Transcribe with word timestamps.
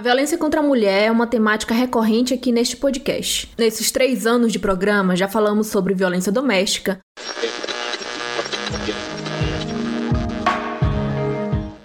A 0.00 0.02
violência 0.02 0.38
contra 0.38 0.60
a 0.60 0.62
mulher 0.62 1.08
é 1.08 1.10
uma 1.10 1.26
temática 1.26 1.74
recorrente 1.74 2.32
aqui 2.32 2.50
neste 2.50 2.74
podcast. 2.74 3.52
Nesses 3.58 3.90
três 3.90 4.26
anos 4.26 4.50
de 4.50 4.58
programa, 4.58 5.14
já 5.14 5.28
falamos 5.28 5.66
sobre 5.66 5.92
violência 5.92 6.32
doméstica. 6.32 6.98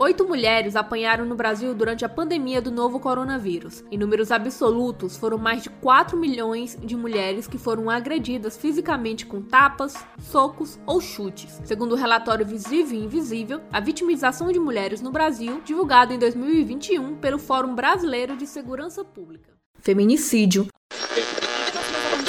Oito 0.06 0.24
mulheres 0.28 0.76
apanharam 0.76 1.26
no 1.26 1.34
Brasil 1.34 1.74
durante 1.74 2.06
a 2.06 2.10
pandemia 2.10 2.62
do 2.62 2.70
novo 2.70 3.00
coronavírus. 3.00 3.84
Em 3.90 3.98
números 3.98 4.32
absolutos, 4.32 5.18
foram 5.18 5.40
mais 5.40 5.64
de 5.64 5.70
4 5.72 6.16
milhões 6.16 6.78
de 6.80 6.96
mulheres 6.96 7.48
que 7.48 7.58
foram 7.58 7.90
agredidas 7.90 8.56
fisicamente 8.56 9.26
com 9.26 9.42
tapas, 9.42 9.96
socos 10.20 10.80
ou 10.86 11.02
chutes. 11.02 11.60
Segundo 11.64 11.94
o 11.94 11.96
relatório 11.96 12.46
Visível 12.46 13.00
e 13.00 13.04
Invisível, 13.04 13.62
a 13.74 13.80
vitimização 13.80 14.52
de 14.52 14.60
mulheres 14.60 15.02
no 15.02 15.12
Brasil, 15.12 15.60
divulgado 15.66 16.14
em 16.14 16.20
2021 16.20 17.16
pelo 17.16 17.40
Fórum 17.40 17.74
Brasileiro 17.74 18.38
de 18.38 18.46
Segurança 18.46 19.04
Pública. 19.04 19.54
Feminicídio, 19.80 20.68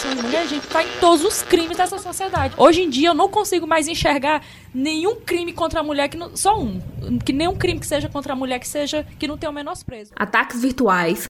mulher, 0.04 0.42
a 0.42 0.46
gente 0.46 0.66
tá 0.66 0.82
em 0.82 0.88
todos 1.00 1.24
os 1.24 1.42
crimes 1.42 1.76
dessa 1.76 1.98
sociedade. 1.98 2.54
Hoje 2.56 2.82
em 2.82 2.90
dia 2.90 3.08
eu 3.08 3.14
não 3.14 3.28
consigo 3.28 3.66
mais 3.66 3.88
enxergar 3.88 4.42
nenhum 4.74 5.16
crime 5.20 5.52
contra 5.52 5.80
a 5.80 5.82
mulher 5.82 6.08
que 6.08 6.16
não, 6.16 6.36
só 6.36 6.58
um, 6.58 6.80
que 7.24 7.32
nenhum 7.32 7.56
crime 7.56 7.80
que 7.80 7.86
seja 7.86 8.08
contra 8.08 8.32
a 8.32 8.36
mulher 8.36 8.58
que 8.58 8.68
seja 8.68 9.04
que 9.18 9.26
não 9.26 9.38
tenha 9.38 9.50
o 9.50 9.54
menosprezo. 9.54 10.12
Ataques 10.16 10.60
virtuais. 10.60 11.26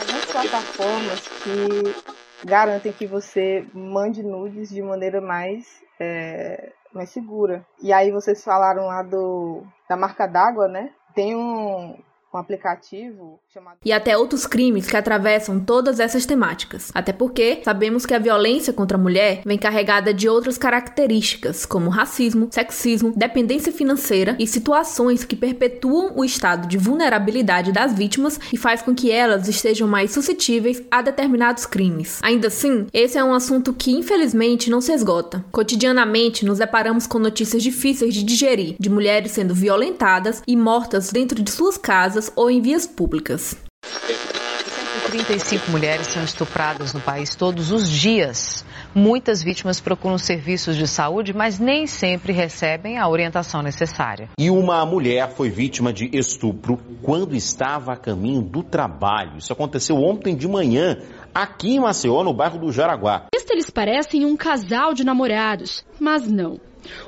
Algumas 0.00 0.24
plataformas 0.26 1.20
que 1.42 2.46
garantem 2.46 2.92
que 2.92 3.06
você 3.06 3.66
mande 3.72 4.22
nudes 4.22 4.68
de 4.68 4.82
maneira 4.82 5.20
mais 5.20 5.64
é, 5.98 6.72
mais 6.92 7.10
segura. 7.10 7.64
E 7.82 7.92
aí 7.92 8.10
vocês 8.10 8.42
falaram 8.42 8.86
lá 8.86 9.02
do 9.02 9.62
da 9.88 9.96
marca 9.96 10.26
d'água, 10.26 10.68
né? 10.68 10.90
Tem 11.14 11.34
um, 11.34 11.96
um 12.36 12.40
aplicativo 12.40 13.40
chamado. 13.52 13.78
E 13.84 13.92
até 13.92 14.16
outros 14.16 14.46
crimes 14.46 14.86
que 14.86 14.96
atravessam 14.96 15.58
todas 15.58 15.98
essas 15.98 16.26
temáticas. 16.26 16.90
Até 16.94 17.12
porque 17.12 17.62
sabemos 17.64 18.04
que 18.04 18.14
a 18.14 18.18
violência 18.18 18.72
contra 18.72 18.96
a 18.96 19.00
mulher 19.00 19.42
vem 19.44 19.58
carregada 19.58 20.12
de 20.12 20.28
outras 20.28 20.58
características, 20.58 21.64
como 21.64 21.90
racismo, 21.90 22.48
sexismo, 22.50 23.12
dependência 23.16 23.72
financeira 23.72 24.36
e 24.38 24.46
situações 24.46 25.24
que 25.24 25.34
perpetuam 25.34 26.12
o 26.14 26.24
estado 26.24 26.68
de 26.68 26.76
vulnerabilidade 26.76 27.72
das 27.72 27.94
vítimas 27.94 28.38
e 28.52 28.56
faz 28.56 28.82
com 28.82 28.94
que 28.94 29.10
elas 29.10 29.48
estejam 29.48 29.88
mais 29.88 30.12
suscetíveis 30.12 30.82
a 30.90 31.00
determinados 31.02 31.64
crimes. 31.64 32.20
Ainda 32.22 32.48
assim, 32.48 32.86
esse 32.92 33.16
é 33.16 33.24
um 33.24 33.34
assunto 33.34 33.72
que 33.72 33.92
infelizmente 33.92 34.70
não 34.70 34.80
se 34.80 34.92
esgota. 34.92 35.44
Cotidianamente 35.50 36.44
nos 36.44 36.58
deparamos 36.58 37.06
com 37.06 37.18
notícias 37.18 37.62
difíceis 37.62 38.14
de 38.14 38.22
digerir, 38.22 38.76
de 38.78 38.90
mulheres 38.90 39.32
sendo 39.32 39.54
violentadas 39.54 40.42
e 40.46 40.56
mortas 40.56 41.10
dentro 41.10 41.42
de 41.42 41.50
suas 41.50 41.78
casas 41.78 42.25
ou 42.34 42.50
em 42.50 42.60
vias 42.60 42.86
públicas. 42.86 43.56
35 45.06 45.70
mulheres 45.70 46.08
são 46.08 46.24
estupradas 46.24 46.92
no 46.92 47.00
país 47.00 47.34
todos 47.34 47.70
os 47.70 47.88
dias. 47.88 48.64
Muitas 48.94 49.42
vítimas 49.42 49.80
procuram 49.80 50.18
serviços 50.18 50.76
de 50.76 50.86
saúde, 50.88 51.32
mas 51.32 51.58
nem 51.58 51.86
sempre 51.86 52.32
recebem 52.32 52.98
a 52.98 53.08
orientação 53.08 53.62
necessária. 53.62 54.28
E 54.38 54.50
uma 54.50 54.84
mulher 54.84 55.30
foi 55.30 55.48
vítima 55.48 55.92
de 55.92 56.10
estupro 56.12 56.78
quando 57.02 57.36
estava 57.36 57.92
a 57.92 57.96
caminho 57.96 58.42
do 58.42 58.62
trabalho. 58.62 59.38
Isso 59.38 59.52
aconteceu 59.52 59.96
ontem 59.96 60.34
de 60.34 60.48
manhã, 60.48 60.98
aqui 61.34 61.76
em 61.76 61.80
Maceió, 61.80 62.24
no 62.24 62.34
bairro 62.34 62.58
do 62.58 62.72
Jaraguá. 62.72 63.26
Eles 63.56 63.70
parecem 63.70 64.26
um 64.26 64.36
casal 64.36 64.92
de 64.92 65.02
namorados, 65.02 65.82
mas 65.98 66.28
não. 66.28 66.60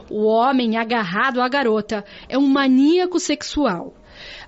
O 0.08 0.24
homem 0.24 0.78
agarrado 0.78 1.42
à 1.42 1.48
garota 1.48 2.02
é 2.26 2.38
um 2.38 2.48
maníaco 2.48 3.20
sexual. 3.20 3.92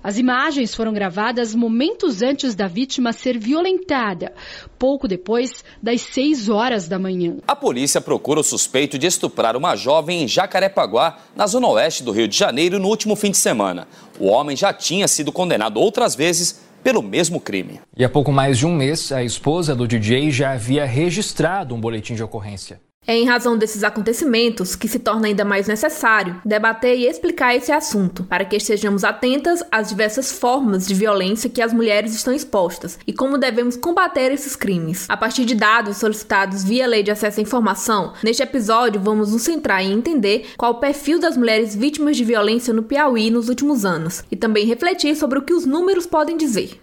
As 0.03 0.17
imagens 0.17 0.73
foram 0.73 0.93
gravadas 0.93 1.53
momentos 1.53 2.21
antes 2.21 2.55
da 2.55 2.67
vítima 2.67 3.13
ser 3.13 3.37
violentada, 3.37 4.33
pouco 4.77 5.07
depois 5.07 5.63
das 5.81 6.01
6 6.01 6.49
horas 6.49 6.87
da 6.87 6.97
manhã. 6.97 7.37
A 7.47 7.55
polícia 7.55 8.01
procura 8.01 8.39
o 8.39 8.43
suspeito 8.43 8.97
de 8.97 9.07
estuprar 9.07 9.55
uma 9.55 9.75
jovem 9.75 10.23
em 10.23 10.27
Jacarepaguá, 10.27 11.19
na 11.35 11.47
zona 11.47 11.67
oeste 11.67 12.03
do 12.03 12.11
Rio 12.11 12.27
de 12.27 12.37
Janeiro, 12.37 12.79
no 12.79 12.87
último 12.87 13.15
fim 13.15 13.31
de 13.31 13.37
semana. 13.37 13.87
O 14.19 14.27
homem 14.27 14.55
já 14.55 14.73
tinha 14.73 15.07
sido 15.07 15.31
condenado 15.31 15.79
outras 15.79 16.15
vezes 16.15 16.61
pelo 16.83 17.01
mesmo 17.01 17.39
crime. 17.39 17.79
E 17.95 18.03
há 18.03 18.09
pouco 18.09 18.31
mais 18.31 18.57
de 18.57 18.65
um 18.65 18.73
mês, 18.73 19.11
a 19.11 19.23
esposa 19.23 19.75
do 19.75 19.87
DJ 19.87 20.31
já 20.31 20.53
havia 20.53 20.85
registrado 20.85 21.75
um 21.75 21.79
boletim 21.79 22.15
de 22.15 22.23
ocorrência. 22.23 22.79
É 23.07 23.15
em 23.15 23.25
razão 23.25 23.57
desses 23.57 23.83
acontecimentos 23.83 24.75
que 24.75 24.87
se 24.87 24.99
torna 24.99 25.27
ainda 25.27 25.43
mais 25.43 25.67
necessário 25.67 26.39
debater 26.45 26.95
e 26.95 27.07
explicar 27.07 27.55
esse 27.55 27.71
assunto, 27.71 28.23
para 28.25 28.45
que 28.45 28.55
estejamos 28.55 29.03
atentas 29.03 29.63
às 29.71 29.89
diversas 29.89 30.31
formas 30.31 30.85
de 30.85 30.93
violência 30.93 31.49
que 31.49 31.63
as 31.63 31.73
mulheres 31.73 32.13
estão 32.13 32.33
expostas 32.33 32.99
e 33.07 33.11
como 33.11 33.39
devemos 33.39 33.75
combater 33.75 34.31
esses 34.31 34.55
crimes. 34.55 35.07
A 35.09 35.17
partir 35.17 35.45
de 35.45 35.55
dados 35.55 35.97
solicitados 35.97 36.63
via 36.63 36.85
Lei 36.85 37.01
de 37.01 37.09
Acesso 37.09 37.39
à 37.39 37.43
Informação, 37.43 38.13
neste 38.23 38.43
episódio 38.43 39.01
vamos 39.01 39.31
nos 39.31 39.41
centrar 39.41 39.83
em 39.83 39.93
entender 39.93 40.51
qual 40.55 40.73
o 40.73 40.79
perfil 40.79 41.19
das 41.19 41.35
mulheres 41.35 41.75
vítimas 41.75 42.15
de 42.15 42.23
violência 42.23 42.73
no 42.73 42.83
Piauí 42.83 43.31
nos 43.31 43.49
últimos 43.49 43.83
anos 43.83 44.23
e 44.31 44.35
também 44.35 44.65
refletir 44.67 45.15
sobre 45.15 45.39
o 45.39 45.41
que 45.41 45.53
os 45.53 45.65
números 45.65 46.05
podem 46.05 46.37
dizer. 46.37 46.79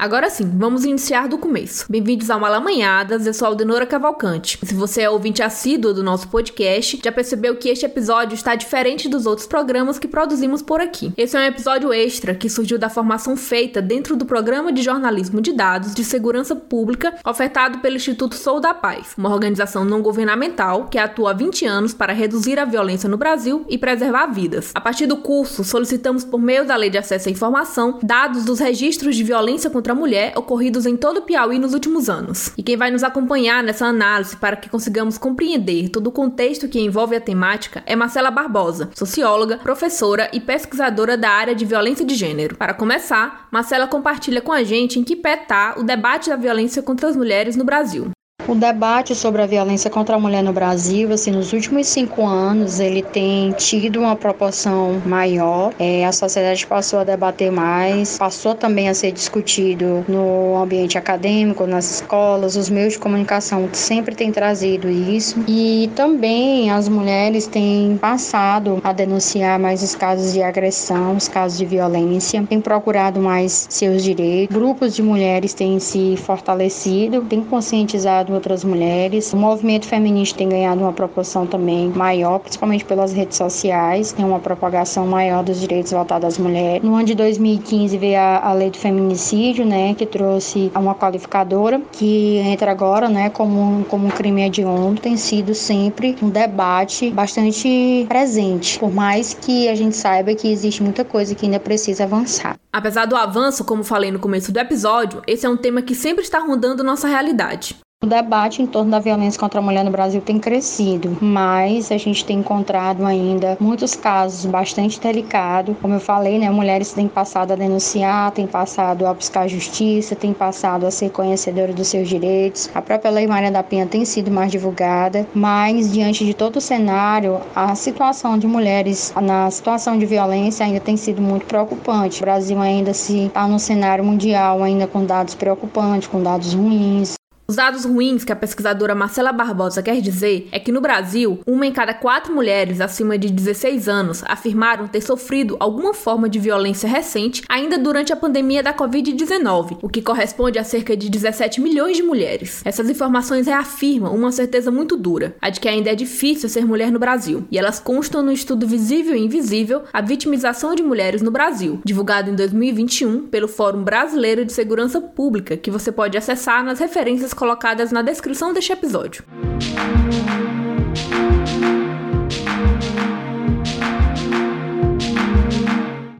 Agora 0.00 0.30
sim, 0.30 0.48
vamos 0.56 0.84
iniciar 0.84 1.26
do 1.26 1.36
começo. 1.36 1.84
Bem-vindos 1.90 2.30
ao 2.30 2.38
Malamanhadas, 2.38 3.26
eu 3.26 3.34
sou 3.34 3.48
Aldenora 3.48 3.84
Cavalcante. 3.84 4.56
Se 4.62 4.72
você 4.72 5.02
é 5.02 5.10
ouvinte 5.10 5.42
assíduo 5.42 5.92
do 5.92 6.04
nosso 6.04 6.28
podcast, 6.28 7.00
já 7.02 7.10
percebeu 7.10 7.56
que 7.56 7.68
este 7.68 7.84
episódio 7.84 8.36
está 8.36 8.54
diferente 8.54 9.08
dos 9.08 9.26
outros 9.26 9.48
programas 9.48 9.98
que 9.98 10.06
produzimos 10.06 10.62
por 10.62 10.80
aqui. 10.80 11.12
Esse 11.16 11.36
é 11.36 11.40
um 11.40 11.42
episódio 11.42 11.92
extra 11.92 12.32
que 12.32 12.48
surgiu 12.48 12.78
da 12.78 12.88
formação 12.88 13.36
feita 13.36 13.82
dentro 13.82 14.14
do 14.14 14.24
Programa 14.24 14.72
de 14.72 14.82
Jornalismo 14.82 15.40
de 15.40 15.52
Dados 15.52 15.92
de 15.92 16.04
Segurança 16.04 16.54
Pública, 16.54 17.16
ofertado 17.26 17.80
pelo 17.80 17.96
Instituto 17.96 18.36
Sou 18.36 18.60
da 18.60 18.72
Paz, 18.72 19.14
uma 19.18 19.34
organização 19.34 19.84
não 19.84 20.00
governamental 20.00 20.84
que 20.84 20.96
atua 20.96 21.32
há 21.32 21.34
20 21.34 21.66
anos 21.66 21.92
para 21.92 22.12
reduzir 22.12 22.56
a 22.60 22.64
violência 22.64 23.08
no 23.08 23.16
Brasil 23.16 23.66
e 23.68 23.76
preservar 23.76 24.28
vidas. 24.28 24.70
A 24.76 24.80
partir 24.80 25.06
do 25.06 25.16
curso, 25.16 25.64
solicitamos 25.64 26.22
por 26.22 26.38
meio 26.40 26.64
da 26.64 26.76
Lei 26.76 26.88
de 26.88 26.98
Acesso 26.98 27.28
à 27.28 27.32
Informação 27.32 27.98
dados 28.00 28.44
dos 28.44 28.60
registros 28.60 29.16
de 29.16 29.24
violência 29.24 29.68
contra 29.68 29.87
contra 29.88 29.92
a 29.92 29.94
mulher 29.94 30.32
ocorridos 30.36 30.84
em 30.84 30.96
todo 30.96 31.18
o 31.18 31.22
Piauí 31.22 31.58
nos 31.58 31.72
últimos 31.72 32.10
anos. 32.10 32.52
E 32.58 32.62
quem 32.62 32.76
vai 32.76 32.90
nos 32.90 33.02
acompanhar 33.02 33.62
nessa 33.62 33.86
análise 33.86 34.36
para 34.36 34.56
que 34.56 34.68
consigamos 34.68 35.16
compreender 35.16 35.88
todo 35.88 36.08
o 36.08 36.12
contexto 36.12 36.68
que 36.68 36.78
envolve 36.78 37.16
a 37.16 37.20
temática 37.20 37.82
é 37.86 37.96
Marcela 37.96 38.30
Barbosa, 38.30 38.90
socióloga, 38.94 39.56
professora 39.56 40.28
e 40.32 40.40
pesquisadora 40.40 41.16
da 41.16 41.30
área 41.30 41.54
de 41.54 41.64
violência 41.64 42.04
de 42.04 42.14
gênero. 42.14 42.56
Para 42.56 42.74
começar, 42.74 43.48
Marcela 43.50 43.86
compartilha 43.86 44.42
com 44.42 44.52
a 44.52 44.62
gente 44.62 44.98
em 44.98 45.04
que 45.04 45.16
pé 45.16 45.40
está 45.42 45.74
o 45.78 45.82
debate 45.82 46.28
da 46.28 46.36
violência 46.36 46.82
contra 46.82 47.08
as 47.08 47.16
mulheres 47.16 47.56
no 47.56 47.64
Brasil. 47.64 48.10
O 48.48 48.54
debate 48.54 49.14
sobre 49.14 49.42
a 49.42 49.46
violência 49.46 49.90
contra 49.90 50.16
a 50.16 50.18
mulher 50.18 50.42
no 50.42 50.54
Brasil, 50.54 51.12
assim, 51.12 51.30
nos 51.30 51.52
últimos 51.52 51.86
cinco 51.86 52.24
anos, 52.24 52.80
ele 52.80 53.02
tem 53.02 53.52
tido 53.52 54.00
uma 54.00 54.16
proporção 54.16 55.02
maior. 55.04 55.74
É, 55.78 56.06
a 56.06 56.12
sociedade 56.12 56.66
passou 56.66 57.00
a 57.00 57.04
debater 57.04 57.52
mais, 57.52 58.16
passou 58.16 58.54
também 58.54 58.88
a 58.88 58.94
ser 58.94 59.12
discutido 59.12 60.02
no 60.08 60.56
ambiente 60.56 60.96
acadêmico, 60.96 61.66
nas 61.66 61.90
escolas, 61.90 62.56
os 62.56 62.70
meios 62.70 62.94
de 62.94 62.98
comunicação 62.98 63.68
sempre 63.74 64.14
têm 64.14 64.32
trazido 64.32 64.88
isso. 64.88 65.44
E 65.46 65.90
também 65.94 66.70
as 66.70 66.88
mulheres 66.88 67.46
têm 67.46 67.98
passado 68.00 68.80
a 68.82 68.94
denunciar 68.94 69.58
mais 69.58 69.82
os 69.82 69.94
casos 69.94 70.32
de 70.32 70.42
agressão, 70.42 71.16
os 71.16 71.28
casos 71.28 71.58
de 71.58 71.66
violência, 71.66 72.42
têm 72.48 72.62
procurado 72.62 73.20
mais 73.20 73.66
seus 73.68 74.02
direitos. 74.02 74.56
Grupos 74.56 74.94
de 74.94 75.02
mulheres 75.02 75.52
têm 75.52 75.78
se 75.78 76.16
fortalecido, 76.16 77.20
têm 77.28 77.42
conscientizado 77.42 78.37
outras 78.38 78.64
mulheres. 78.64 79.32
O 79.32 79.36
movimento 79.36 79.86
feminista 79.86 80.38
tem 80.38 80.48
ganhado 80.48 80.80
uma 80.80 80.92
proporção 80.92 81.46
também 81.46 81.88
maior, 81.88 82.38
principalmente 82.38 82.84
pelas 82.84 83.12
redes 83.12 83.36
sociais, 83.36 84.12
tem 84.12 84.24
uma 84.24 84.38
propagação 84.38 85.06
maior 85.06 85.42
dos 85.44 85.60
direitos 85.60 85.92
voltados 85.92 86.26
às 86.26 86.38
mulheres. 86.38 86.82
No 86.82 86.94
ano 86.94 87.04
de 87.04 87.14
2015 87.14 87.98
veio 87.98 88.18
a, 88.18 88.48
a 88.48 88.52
lei 88.52 88.70
do 88.70 88.78
feminicídio, 88.78 89.66
né, 89.66 89.94
que 89.94 90.06
trouxe 90.06 90.70
uma 90.74 90.94
qualificadora 90.94 91.80
que 91.92 92.38
entra 92.38 92.70
agora, 92.70 93.08
né, 93.08 93.30
como, 93.30 93.84
como 93.86 94.06
um 94.06 94.10
crime 94.10 94.42
hediondo, 94.42 95.00
tem 95.00 95.16
sido 95.16 95.54
sempre 95.54 96.16
um 96.22 96.30
debate 96.30 97.10
bastante 97.10 98.06
presente, 98.08 98.78
por 98.78 98.92
mais 98.92 99.34
que 99.34 99.68
a 99.68 99.74
gente 99.74 99.96
saiba 99.96 100.34
que 100.34 100.48
existe 100.48 100.82
muita 100.82 101.04
coisa 101.04 101.34
que 101.34 101.46
ainda 101.46 101.60
precisa 101.60 102.04
avançar. 102.04 102.56
Apesar 102.72 103.06
do 103.06 103.16
avanço, 103.16 103.64
como 103.64 103.82
falei 103.82 104.10
no 104.10 104.18
começo 104.18 104.52
do 104.52 104.58
episódio, 104.58 105.22
esse 105.26 105.44
é 105.44 105.48
um 105.48 105.56
tema 105.56 105.82
que 105.82 105.94
sempre 105.94 106.22
está 106.22 106.38
rondando 106.38 106.84
nossa 106.84 107.08
realidade. 107.08 107.76
O 108.00 108.06
debate 108.06 108.62
em 108.62 108.66
torno 108.66 108.92
da 108.92 109.00
violência 109.00 109.40
contra 109.40 109.58
a 109.58 109.62
mulher 109.62 109.84
no 109.84 109.90
Brasil 109.90 110.20
tem 110.20 110.38
crescido, 110.38 111.18
mas 111.20 111.90
a 111.90 111.96
gente 111.96 112.24
tem 112.24 112.38
encontrado 112.38 113.04
ainda 113.04 113.56
muitos 113.58 113.96
casos 113.96 114.46
bastante 114.46 115.00
delicados. 115.00 115.76
Como 115.82 115.94
eu 115.94 115.98
falei, 115.98 116.38
né, 116.38 116.48
mulheres 116.48 116.92
têm 116.92 117.08
passado 117.08 117.50
a 117.50 117.56
denunciar, 117.56 118.30
têm 118.30 118.46
passado 118.46 119.04
a 119.04 119.12
buscar 119.12 119.48
justiça, 119.48 120.14
têm 120.14 120.32
passado 120.32 120.86
a 120.86 120.92
ser 120.92 121.10
conhecedoras 121.10 121.74
dos 121.74 121.88
seus 121.88 122.08
direitos. 122.08 122.70
A 122.72 122.80
própria 122.80 123.10
Lei 123.10 123.26
Maria 123.26 123.50
da 123.50 123.64
Penha 123.64 123.84
tem 123.84 124.04
sido 124.04 124.30
mais 124.30 124.52
divulgada, 124.52 125.26
mas 125.34 125.92
diante 125.92 126.24
de 126.24 126.34
todo 126.34 126.58
o 126.58 126.60
cenário, 126.60 127.40
a 127.52 127.74
situação 127.74 128.38
de 128.38 128.46
mulheres 128.46 129.12
na 129.20 129.50
situação 129.50 129.98
de 129.98 130.06
violência 130.06 130.64
ainda 130.64 130.78
tem 130.78 130.96
sido 130.96 131.20
muito 131.20 131.46
preocupante. 131.46 132.22
O 132.22 132.24
Brasil 132.24 132.60
ainda 132.60 132.94
se 132.94 133.26
está 133.26 133.48
no 133.48 133.58
cenário 133.58 134.04
mundial 134.04 134.62
ainda 134.62 134.86
com 134.86 135.04
dados 135.04 135.34
preocupantes, 135.34 136.06
com 136.06 136.22
dados 136.22 136.54
ruins. 136.54 137.17
Os 137.50 137.56
dados 137.56 137.86
ruins 137.86 138.24
que 138.24 138.32
a 138.32 138.36
pesquisadora 138.36 138.94
Marcela 138.94 139.32
Barbosa 139.32 139.82
quer 139.82 140.02
dizer 140.02 140.50
é 140.52 140.60
que 140.60 140.70
no 140.70 140.82
Brasil, 140.82 141.40
uma 141.46 141.66
em 141.66 141.72
cada 141.72 141.94
quatro 141.94 142.34
mulheres 142.34 142.78
acima 142.78 143.16
de 143.16 143.30
16 143.30 143.88
anos 143.88 144.22
afirmaram 144.26 144.86
ter 144.86 145.00
sofrido 145.00 145.56
alguma 145.58 145.94
forma 145.94 146.28
de 146.28 146.38
violência 146.38 146.86
recente 146.86 147.42
ainda 147.48 147.78
durante 147.78 148.12
a 148.12 148.16
pandemia 148.16 148.62
da 148.62 148.74
Covid-19, 148.74 149.78
o 149.80 149.88
que 149.88 150.02
corresponde 150.02 150.58
a 150.58 150.62
cerca 150.62 150.94
de 150.94 151.08
17 151.08 151.58
milhões 151.62 151.96
de 151.96 152.02
mulheres. 152.02 152.60
Essas 152.66 152.90
informações 152.90 153.46
reafirmam 153.46 154.14
uma 154.14 154.30
certeza 154.30 154.70
muito 154.70 154.94
dura, 154.94 155.34
a 155.40 155.48
de 155.48 155.58
que 155.58 155.70
ainda 155.70 155.90
é 155.90 155.94
difícil 155.94 156.50
ser 156.50 156.66
mulher 156.66 156.92
no 156.92 156.98
Brasil, 156.98 157.46
e 157.50 157.56
elas 157.56 157.80
constam 157.80 158.22
no 158.22 158.30
estudo 158.30 158.66
Visível 158.66 159.16
e 159.16 159.24
Invisível 159.24 159.84
A 159.90 160.02
Vitimização 160.02 160.74
de 160.74 160.82
Mulheres 160.82 161.22
no 161.22 161.30
Brasil, 161.30 161.80
divulgado 161.82 162.30
em 162.30 162.34
2021 162.36 163.26
pelo 163.28 163.48
Fórum 163.48 163.82
Brasileiro 163.82 164.44
de 164.44 164.52
Segurança 164.52 165.00
Pública, 165.00 165.56
que 165.56 165.70
você 165.70 165.90
pode 165.90 166.18
acessar 166.18 166.62
nas 166.62 166.78
referências 166.78 167.37
colocadas 167.38 167.92
na 167.92 168.02
descrição 168.02 168.52
deste 168.52 168.72
episódio. 168.72 169.22